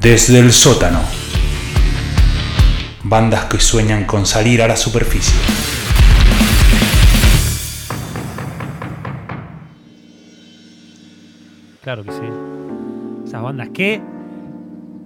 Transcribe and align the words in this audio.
Desde 0.00 0.38
el 0.38 0.52
sótano. 0.52 1.00
Bandas 3.02 3.46
que 3.46 3.58
sueñan 3.58 4.04
con 4.04 4.26
salir 4.26 4.62
a 4.62 4.68
la 4.68 4.76
superficie. 4.76 5.34
Claro 11.82 12.04
que 12.04 12.12
sí. 12.12 13.26
Esas 13.26 13.42
bandas 13.42 13.70
que 13.70 14.00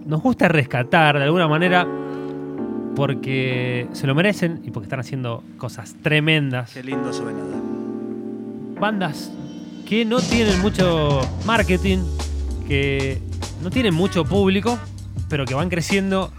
nos 0.05 0.21
gusta 0.21 0.49
rescatar 0.49 1.17
de 1.17 1.25
alguna 1.25 1.49
manera 1.49 1.87
porque 2.95 3.89
se 3.93 4.07
lo 4.07 4.15
merecen 4.15 4.61
y 4.63 4.73
porque 4.73 4.87
están 4.87 5.01
haciendo 5.01 5.43
cosas 5.57 5.95
tremendas. 6.03 6.71
Qué 6.75 6.83
lindo 6.83 7.15
suena. 7.15 7.41
Bandas 8.79 9.33
que 9.89 10.05
no 10.05 10.21
tienen 10.21 10.61
mucho 10.61 11.21
marketing, 11.47 12.01
que 12.69 13.32
no 13.63 13.71
tienen 13.71 13.95
mucho 13.95 14.25
público, 14.25 14.79
pero 15.29 15.45
que 15.47 15.55
van 15.55 15.69
creciendo 15.69 16.33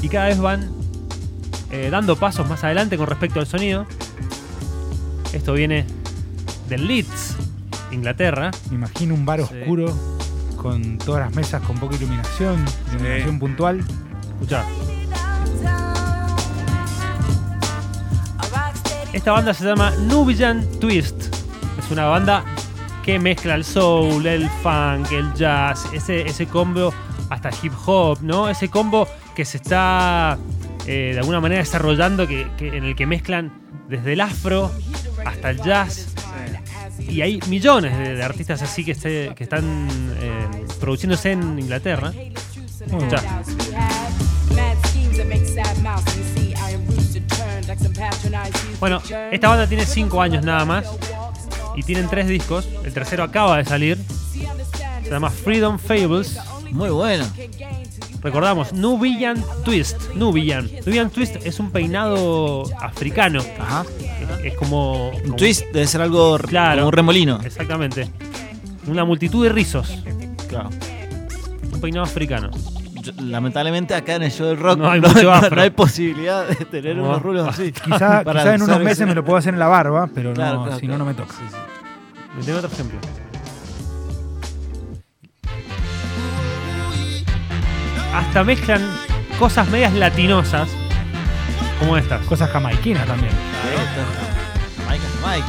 y 0.00 0.08
cada 0.08 0.26
vez 0.26 0.38
van 0.40 0.70
eh, 1.70 1.88
dando 1.90 2.16
pasos 2.16 2.48
más 2.48 2.62
adelante 2.64 2.96
con 2.96 3.06
respecto 3.06 3.40
al 3.40 3.46
sonido. 3.46 3.86
Esto 5.32 5.52
viene 5.52 5.84
del 6.68 6.86
Leeds, 6.86 7.36
Inglaterra. 7.90 8.50
Me 8.70 8.76
imagino 8.76 9.14
un 9.14 9.26
bar 9.26 9.40
Sí. 9.40 9.54
oscuro 9.54 9.94
con 10.56 10.98
todas 10.98 11.26
las 11.26 11.34
mesas 11.34 11.62
con 11.62 11.76
poca 11.78 11.96
iluminación, 11.96 12.64
iluminación 12.92 13.38
puntual. 13.38 13.84
Escuchá. 14.34 14.64
Esta 19.12 19.32
banda 19.32 19.52
se 19.54 19.64
llama 19.64 19.90
Nubian 20.08 20.64
Twist. 20.80 21.34
Es 21.78 21.90
una 21.90 22.04
banda 22.06 22.44
que 23.08 23.18
mezcla 23.18 23.54
el 23.54 23.64
soul, 23.64 24.26
el 24.26 24.50
funk, 24.62 25.12
el 25.12 25.32
jazz, 25.32 25.86
ese, 25.94 26.20
ese 26.28 26.44
combo 26.44 26.92
hasta 27.30 27.48
hip 27.62 27.72
hop, 27.86 28.18
¿no? 28.20 28.50
Ese 28.50 28.68
combo 28.68 29.08
que 29.34 29.46
se 29.46 29.56
está 29.56 30.36
eh, 30.86 31.12
de 31.14 31.18
alguna 31.18 31.40
manera 31.40 31.62
desarrollando, 31.62 32.26
que, 32.26 32.46
que- 32.58 32.76
en 32.76 32.84
el 32.84 32.94
que 32.94 33.06
mezclan 33.06 33.50
desde 33.88 34.12
el 34.12 34.20
afro 34.20 34.70
hasta 35.24 35.48
el 35.48 35.62
jazz. 35.62 36.08
Y 36.98 37.22
hay 37.22 37.40
millones 37.48 37.96
de, 37.96 38.14
de 38.14 38.22
artistas 38.22 38.60
así 38.60 38.84
que, 38.84 38.94
se- 38.94 39.32
que 39.34 39.44
están 39.44 39.88
eh, 40.20 40.66
produciéndose 40.78 41.32
en 41.32 41.58
Inglaterra. 41.58 42.12
Bueno, 48.78 49.00
esta 49.32 49.48
banda 49.48 49.66
tiene 49.66 49.86
5 49.86 50.20
años 50.20 50.44
nada 50.44 50.66
más 50.66 50.84
y 51.78 51.82
tienen 51.84 52.08
3 52.08 52.26
discos. 52.28 52.68
El 52.84 52.92
tercero 52.92 53.22
acaba 53.22 53.56
de 53.58 53.64
salir. 53.64 53.98
Se 55.04 55.10
llama 55.10 55.30
Freedom 55.30 55.78
Fables. 55.78 56.36
Muy 56.72 56.90
bueno. 56.90 57.24
Recordamos, 58.20 58.72
Nubian 58.72 59.42
Twist. 59.64 59.96
Nubian. 60.14 60.68
Nubian 60.84 61.08
Twist 61.10 61.36
es 61.44 61.60
un 61.60 61.70
peinado 61.70 62.64
africano. 62.80 63.40
Ajá. 63.60 63.84
Es, 64.42 64.52
es 64.52 64.54
como, 64.58 65.10
Un 65.10 65.36
twist 65.36 65.62
debe 65.72 65.86
ser 65.86 66.00
algo 66.02 66.36
Claro. 66.38 66.78
como 66.78 66.88
un 66.88 66.92
remolino. 66.92 67.40
Exactamente. 67.44 68.08
Una 68.88 69.04
multitud 69.04 69.44
de 69.44 69.50
rizos. 69.50 70.02
Claro. 70.48 70.70
Un 71.72 71.80
peinado 71.80 72.04
africano. 72.04 72.50
Lamentablemente 73.16 73.94
acá 73.94 74.14
en 74.16 74.22
el 74.24 74.30
show 74.30 74.46
del 74.46 74.58
rock 74.58 74.78
No 74.78 74.90
hay 74.90 75.00
mucho 75.00 75.32
afro. 75.32 75.56
no 75.56 75.62
hay 75.62 75.70
posibilidad 75.70 76.46
de 76.46 76.54
tener 76.64 76.96
No. 76.96 77.04
unos 77.04 77.22
rulos 77.22 77.48
así. 77.48 77.72
Quizá, 77.72 78.22
Para 78.24 78.40
quizá 78.40 78.54
en 78.54 78.62
unos 78.62 78.78
meses 78.78 78.92
ese- 78.92 79.06
me 79.06 79.14
lo 79.14 79.24
puedo 79.24 79.38
hacer 79.38 79.54
en 79.54 79.60
la 79.60 79.66
barba, 79.68 80.08
pero 80.14 80.32
Claro, 80.34 80.58
no, 80.58 80.62
claro, 80.64 80.78
si 80.80 80.86
no, 80.86 80.94
claro. 80.94 81.04
no 81.04 81.10
me 81.10 81.14
toca. 81.14 81.32
Sí, 81.34 81.42
sí. 81.48 81.56
Me 82.36 82.44
tengo 82.44 82.58
otro 82.58 82.70
ejemplo. 82.72 82.98
Hasta 88.14 88.42
mezclan 88.44 88.82
cosas 89.38 89.68
medias 89.68 89.92
latinosas. 89.94 90.68
Como 91.78 91.96
estas. 91.96 92.20
Cosas 92.26 92.50
jamaiquinas 92.50 93.06
también. 93.06 93.32
Jamaica, 94.84 95.04
Jamaica. 95.20 95.46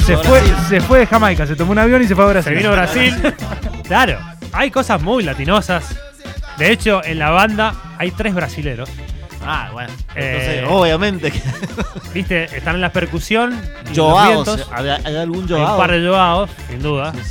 Se 0.00 0.16
fue, 0.18 0.40
se 0.68 0.80
fue 0.80 0.98
de 1.00 1.06
Jamaica, 1.06 1.46
se 1.46 1.56
tomó 1.56 1.72
un 1.72 1.78
avión 1.78 2.02
y 2.02 2.06
se 2.06 2.14
fue 2.14 2.24
a 2.24 2.28
Brasil. 2.28 2.52
Se 2.52 2.56
vino 2.58 2.68
a 2.70 2.72
Brasil. 2.72 3.34
claro, 3.86 4.18
hay 4.52 4.70
cosas 4.70 5.00
muy 5.00 5.22
latinosas. 5.24 5.98
De 6.58 6.70
hecho, 6.70 7.02
en 7.04 7.18
la 7.18 7.30
banda 7.30 7.74
hay 7.98 8.10
tres 8.10 8.34
brasileros. 8.34 8.88
Ah, 9.46 9.68
bueno. 9.72 9.90
Eh, 10.14 10.60
Entonces, 10.62 10.64
obviamente 10.70 11.30
que. 11.30 11.40
¿Viste? 12.14 12.44
Están 12.56 12.76
en 12.76 12.80
la 12.80 12.92
percusión. 12.92 13.60
Joao, 13.94 14.26
vientos. 14.44 14.68
¿hay, 14.72 14.88
hay 14.88 15.16
algún 15.16 15.44
Hay 15.46 15.52
un 15.52 15.58
Joao? 15.64 15.78
par 15.78 15.90
de 15.92 16.08
Joaos, 16.08 16.50
sin 16.68 16.82
duda. 16.82 17.12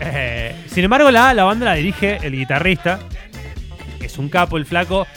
Eh, 0.00 0.54
sin 0.72 0.84
embargo, 0.84 1.10
la, 1.10 1.34
la 1.34 1.42
banda 1.42 1.64
la 1.64 1.74
dirige 1.74 2.18
el 2.22 2.32
guitarrista. 2.32 3.00
Es 4.00 4.16
un 4.16 4.28
capo, 4.28 4.56
el 4.56 4.64
flaco. 4.64 5.08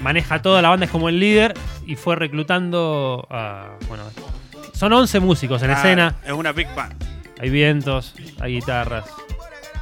Maneja 0.00 0.42
toda 0.42 0.60
la 0.60 0.70
banda, 0.70 0.86
es 0.86 0.90
como 0.90 1.08
el 1.08 1.20
líder. 1.20 1.54
Y 1.86 1.94
fue 1.94 2.16
reclutando 2.16 3.28
a. 3.30 3.76
Bueno, 3.86 4.02
son 4.72 4.92
11 4.92 5.20
músicos 5.20 5.62
en 5.62 5.70
Ah, 5.70 5.74
escena. 5.74 6.14
Es 6.24 6.32
una 6.32 6.52
big 6.52 6.72
band. 6.74 6.94
Hay 7.40 7.50
vientos, 7.50 8.14
hay 8.40 8.54
guitarras, 8.54 9.04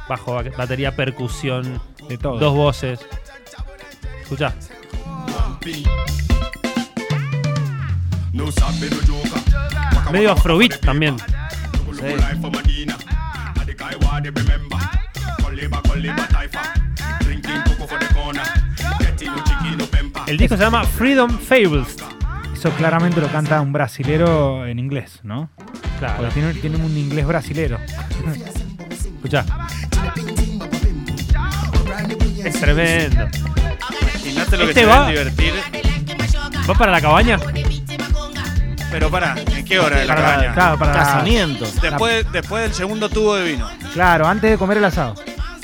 bajo, 0.09 0.33
ba- 0.33 0.43
batería, 0.57 0.95
percusión, 0.95 1.81
De 2.09 2.17
todo. 2.17 2.37
dos 2.39 2.53
voces. 2.55 2.99
Escucha. 4.21 4.53
Medio 10.11 10.31
afrobeat 10.31 10.79
también. 10.81 11.15
El 20.27 20.37
disco 20.37 20.55
se 20.57 20.63
llama 20.63 20.83
Freedom 20.85 21.29
Fables. 21.37 21.97
Eso 22.63 22.71
claramente 22.77 23.19
lo 23.19 23.27
canta 23.27 23.59
un 23.59 23.73
brasilero 23.73 24.65
en 24.65 24.79
inglés, 24.79 25.19
¿no? 25.23 25.49
Claro, 25.99 26.15
Porque 26.19 26.33
tiene, 26.33 26.53
tiene 26.53 26.77
un 26.77 26.95
inglés 26.97 27.27
brasilero. 27.27 27.77
escucha. 28.89 29.43
Es 32.45 32.59
tremendo. 32.61 33.27
Imagínate 34.13 34.57
lo 34.57 34.63
que 34.63 34.69
Este 34.69 34.79
se 34.79 34.85
va- 34.85 35.07
deben 35.09 35.33
divertir. 35.35 35.53
¿Va 36.69 36.73
para 36.75 36.93
la 36.93 37.01
cabaña? 37.01 37.37
Pero 38.89 39.09
pará, 39.11 39.35
¿en 39.45 39.65
qué 39.65 39.79
hora 39.79 39.97
de 39.99 40.05
la 40.05 40.15
Para- 40.15 40.27
cabaña? 40.31 40.53
claro, 40.53 40.79
para 40.79 40.93
Casamiento. 40.93 41.65
Después, 41.81 42.25
después 42.31 42.63
del 42.63 42.73
segundo 42.73 43.09
tubo 43.09 43.35
de 43.35 43.43
vino. 43.51 43.69
Claro, 43.93 44.25
antes 44.25 44.51
de 44.51 44.57
comer 44.57 44.77
el 44.77 44.85
asado. 44.85 45.15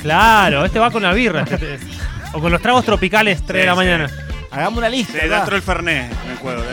Claro, 0.02 0.66
este 0.66 0.78
va 0.78 0.90
con 0.90 1.02
la 1.02 1.14
birra. 1.14 1.44
este- 1.44 1.76
este- 1.76 1.80
o 2.34 2.40
con 2.42 2.52
los 2.52 2.60
tragos 2.60 2.84
tropicales 2.84 3.40
3 3.46 3.62
de 3.62 3.66
la 3.66 3.72
Sí, 3.72 3.76
mañana. 3.78 4.10
Hagamos 4.52 4.78
una 4.78 4.88
lista. 4.88 5.12
Sí, 5.12 5.18
acá. 5.26 5.36
dentro 5.36 5.54
del 5.54 5.62
Fernet 5.62 6.10
el 6.12 6.19
juego. 6.40 6.62
de. 6.62 6.70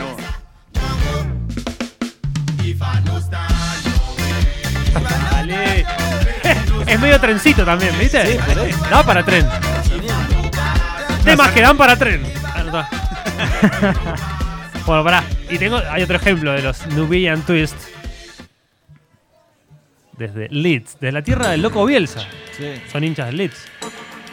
Dale. 5.30 5.86
Es 6.86 6.98
medio 6.98 7.20
trencito 7.20 7.64
también, 7.66 7.92
¿viste? 7.98 8.24
Sí. 8.26 8.38
Da 8.90 9.02
para 9.02 9.22
tren. 9.22 9.46
Temas 11.22 11.50
que 11.50 11.60
dan 11.60 11.76
para 11.76 11.96
tren. 11.96 12.22
Bueno, 14.86 15.04
pará. 15.04 15.22
Y 15.50 15.58
tengo. 15.58 15.76
Hay 15.90 16.02
otro 16.02 16.16
ejemplo 16.16 16.52
de 16.52 16.62
los 16.62 16.86
Nubian 16.86 17.42
Twist. 17.42 17.76
Desde 20.16 20.48
Leeds, 20.48 20.94
desde 20.94 21.12
la 21.12 21.22
tierra 21.22 21.50
del 21.50 21.60
loco 21.60 21.84
Bielsa. 21.84 22.20
Sí. 22.56 22.80
Son 22.90 23.04
hinchas 23.04 23.26
del 23.26 23.36
Leeds, 23.36 23.66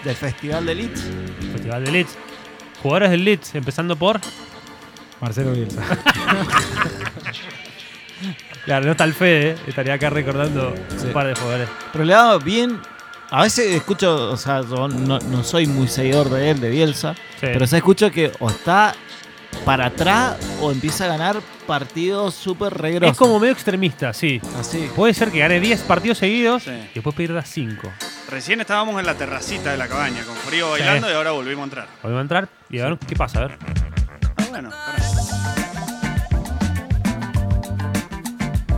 Del 0.06 0.16
Festival 0.16 0.66
de 0.66 0.75
Leeds. 0.75 1.03
Festival 1.52 1.84
de 1.84 1.91
Leeds. 1.91 2.17
Jugadores 2.81 3.12
del 3.12 3.25
Leeds, 3.25 3.56
empezando 3.56 3.96
por. 3.97 4.22
Marcelo 5.22 5.52
Bielsa. 5.53 5.81
Claro, 8.66 8.86
no 8.86 8.92
está 8.94 9.03
el 9.03 9.14
Fede, 9.14 9.52
¿eh? 9.52 9.56
estaría 9.67 9.94
acá 9.94 10.09
recordando 10.09 10.73
Sí. 10.97 11.06
un 11.08 11.14
par 11.14 11.28
de 11.28 11.35
jugadores. 11.35 11.70
Pero 11.91 12.03
le 12.03 12.14
da 12.14 12.38
bien. 12.40 12.79
A 13.29 13.44
veces 13.44 13.76
escucho, 13.76 14.32
o 14.32 14.38
sea, 14.38 14.62
yo 14.62 14.88
no, 14.88 15.20
no 15.20 15.44
soy 15.44 15.67
muy 15.67 15.88
seguidor 15.88 16.29
de 16.29 16.50
él, 16.50 16.59
de 16.59 16.70
Bielsa, 16.70 17.14
Sí. 17.14 17.20
pero 17.41 17.67
se 17.67 17.78
escucho 17.78 18.09
que 18.09 18.32
o 18.40 18.50
está 18.50 18.96
para 19.66 19.88
atrás 19.88 20.38
o 20.62 20.72
empieza 20.72 21.06
a 21.06 21.09
ganar 21.09 21.38
partidos 21.67 22.34
súper 22.34 22.73
regrosos. 22.73 23.12
Es 23.12 23.17
como 23.20 23.40
medio 23.40 23.53
extremista, 23.53 24.14
sí. 24.14 24.41
así. 24.59 24.90
Puede 24.96 25.14
ser 25.14 25.29
que 25.32 25.40
gane 25.40 25.59
10 25.59 25.82
partidos 25.82 26.17
seguidos 26.17 26.64
Sí. 26.64 26.72
y 26.72 26.94
después 26.96 27.16
pierda 27.16 27.44
5. 27.44 27.91
Recién 28.32 28.62
estábamos 28.62 29.00
en 29.00 29.06
la 29.06 29.14
terracita 29.14 29.72
de 29.72 29.78
la 29.78 29.88
cabaña 29.88 30.23
con 30.23 30.35
frío 30.38 30.72
bailando 30.72 31.06
Sí. 31.08 31.14
y 31.14 31.16
ahora 31.16 31.32
volvimos 31.32 31.62
a 31.62 31.66
entrar. 31.66 31.88
Volvemos 32.02 32.20
a 32.20 32.22
entrar 32.23 32.50
y 32.72 32.79
a 32.79 32.85
ver 32.85 32.97
qué 33.08 33.16
pasa, 33.16 33.40
a 33.40 33.47
ver. 33.47 33.58
Ah, 34.38 34.44
bueno, 34.50 34.70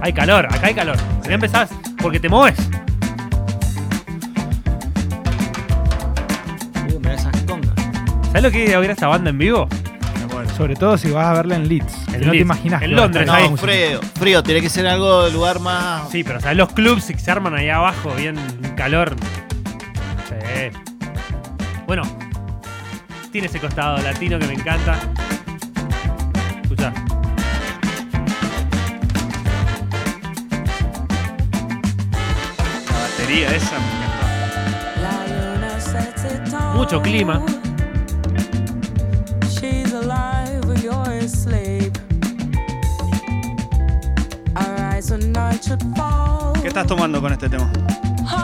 Hay 0.01 0.13
calor, 0.13 0.45
acá 0.45 0.67
hay 0.67 0.73
calor. 0.73 0.97
Ya 1.27 1.33
empezás 1.33 1.69
porque 2.01 2.19
te 2.19 2.29
mueves. 2.29 2.57
Uh, 6.93 6.99
mirá 6.99 7.13
esas 7.15 7.41
congas. 7.43 7.73
¿Sabes 8.27 8.43
lo 8.43 8.51
que 8.51 8.65
es 8.65 8.75
oír 8.75 8.89
a 8.89 8.93
esta 8.93 9.07
banda 9.07 9.29
en 9.29 9.37
vivo? 9.37 9.67
Sobre 10.55 10.75
todo 10.75 10.97
si 10.97 11.11
vas 11.11 11.27
a 11.27 11.33
verla 11.33 11.55
en 11.55 11.67
Leeds. 11.67 12.07
En 12.07 12.13
no 12.13 12.19
te 12.19 12.25
Leeds, 12.25 12.41
imaginas. 12.41 12.81
en 12.81 12.95
Londres, 12.95 13.29
ahí. 13.29 13.47
No, 13.49 13.57
frío, 13.57 13.99
frío, 14.19 14.41
tiene 14.41 14.59
que 14.61 14.69
ser 14.69 14.87
algo 14.87 15.25
de 15.25 15.31
lugar 15.31 15.59
más. 15.59 16.09
Sí, 16.09 16.23
pero 16.23 16.39
¿sabes 16.41 16.57
los 16.57 16.71
clubs 16.73 17.05
que 17.05 17.19
se 17.19 17.29
arman 17.29 17.53
ahí 17.53 17.69
abajo, 17.69 18.11
bien 18.15 18.35
calor? 18.75 19.15
Sí. 20.27 20.71
Bueno, 21.85 22.01
tiene 23.31 23.47
ese 23.47 23.59
costado 23.59 23.99
latino 23.99 24.39
que 24.39 24.47
me 24.47 24.53
encanta. 24.53 24.97
Batería 33.27 33.55
esa 33.55 33.77
me 33.79 33.85
encantó. 36.45 36.73
Mucho 36.75 37.01
clima. 37.01 37.41
¿Qué 46.61 46.67
estás 46.67 46.85
tomando 46.87 47.21
con 47.21 47.31
este 47.33 47.49
tema? 47.49 47.69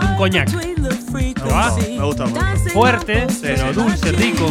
Un 0.09 0.15
coñac. 0.17 0.49
¿No 0.51 1.47
va? 1.47 1.73
Me 1.75 2.03
gusta 2.03 2.25
mucho. 2.25 2.41
Fuerte, 2.73 3.27
Sí, 3.29 3.39
pero 3.41 3.67
sí. 3.69 3.73
dulce, 3.73 4.11
rico. 4.11 4.47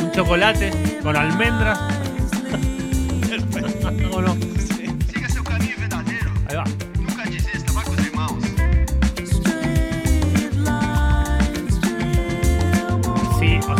Un 0.00 0.12
chocolate 0.12 0.98
con 1.02 1.16
almendras. 1.16 1.78
¿O 4.12 4.22
no? 4.22 4.36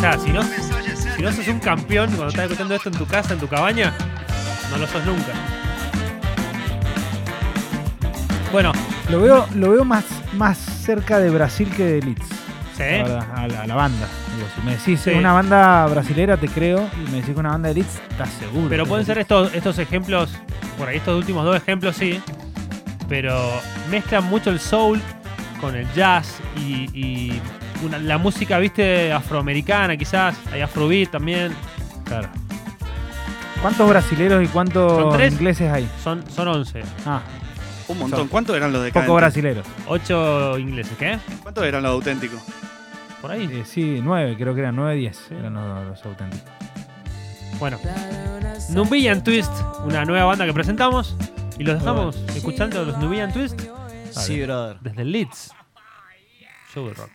Si 0.03 0.33
no, 0.33 0.43
si 0.43 1.23
no 1.23 1.33
sos 1.33 1.47
un 1.47 1.61
campeón 1.61 2.09
cuando 2.09 2.27
estás 2.29 2.45
escuchando 2.47 2.75
esto 2.75 2.89
en 2.89 2.97
tu 2.99 3.07
casa, 3.07 3.35
en 3.35 3.39
tu 3.41 3.47
cabaña, 3.47 3.93
no 4.73 4.79
lo 4.79 4.87
sos 4.89 5.05
nunca. 5.07 5.33
Bueno, 8.51 8.73
Lo 9.11 9.21
veo, 9.21 9.47
lo 9.55 9.71
veo 9.71 9.85
más, 9.85 10.05
más 10.35 10.59
cerca 10.59 11.19
de 11.21 11.31
Brasil 11.31 11.71
que 11.77 11.85
de 11.85 12.03
Leeds. 12.03 12.27
sí. 12.77 12.83
a, 12.83 13.47
la, 13.47 13.63
a 13.63 13.67
la 13.69 13.75
banda. 13.77 14.07
Digo, 14.37 14.49
si 14.57 14.67
me 14.67 14.73
decís 14.73 15.01
Sí. 15.01 15.11
una 15.11 15.33
banda 15.35 15.87
brasilera, 15.87 16.37
te 16.37 16.49
creo. 16.49 16.89
Y 16.97 17.11
me 17.11 17.19
decís 17.19 17.35
que 17.35 17.41
una 17.41 17.51
banda 17.51 17.69
de 17.69 17.77
Leeds, 17.77 18.01
estás 18.11 18.29
seguro. 18.41 18.69
Pero 18.69 18.87
pueden 18.87 19.07
ser 19.07 19.19
estos, 19.19 19.55
estos 19.55 19.79
ejemplos, 19.79 20.31
por 20.79 20.89
ahí 20.89 20.97
estos 20.97 21.17
últimos 21.17 21.45
dos 21.45 21.57
ejemplos 21.57 21.97
sí, 21.97 22.21
pero 23.09 23.41
mezclan 23.91 24.25
mucho 24.25 24.51
el 24.51 24.59
soul 24.59 25.01
con 25.61 25.77
el 25.77 25.87
jazz 25.95 26.39
y, 26.57 26.89
y 26.93 27.41
una- 27.83 27.99
la 27.99 28.19
música, 28.19 28.59
viste, 28.59 29.13
afroamericana 29.13 29.97
quizás, 29.97 30.37
hay 30.53 30.61
afrobeat 30.61 31.11
también. 31.11 31.53
Claro. 32.05 32.29
¿Cuántos 33.61 33.89
brasileros 33.89 34.43
y 34.43 34.47
Son 34.47 34.53
cuántos 34.53 35.15
tres. 35.17 35.33
ingleses 35.35 35.71
hay? 35.73 35.89
son, 36.03 36.25
son 36.31 36.49
11, 36.49 36.83
Ah, 37.07 37.23
Un 37.89 37.99
montón. 37.99 38.29
¿Cuántos 38.29 38.57
eran 38.57 38.73
los 38.73 38.83
de 38.85 38.93
poco 38.93 39.15
brasileros. 39.15 39.67
8 39.87 40.59
ingleses, 40.59 40.97
¿qué? 40.99 41.19
¿Cuántos 41.43 41.65
eran 41.65 41.83
los 41.83 41.93
auténticos? 41.93 42.41
Por 43.21 43.31
ahí. 43.31 43.49
Eh, 43.53 43.63
sí, 43.65 44.01
nueve, 44.03 44.35
creo 44.37 44.53
que 44.55 44.61
eran 44.61 44.75
nueve, 44.75 44.97
diez. 44.97 45.31
Eran 45.31 45.55
los, 45.55 45.87
los 45.87 46.05
auténticos. 46.05 46.51
Bueno, 47.61 47.79
Nubian 48.71 49.23
Twist, 49.23 49.53
una 49.85 50.05
nueva 50.05 50.25
banda 50.25 50.45
que 50.45 50.53
presentamos 50.53 51.17
y 51.59 51.63
los 51.63 51.79
dejamos 51.79 52.17
escuchando 52.35 52.85
los 52.85 52.99
Nubian 52.99 53.33
Twist 53.33 53.61
Sí, 54.11 54.43
brother. 54.43 54.79
desde 54.81 55.05
Leeds. 55.05 55.53
Show 56.75 56.89
de 56.89 56.95
rock. 56.95 57.11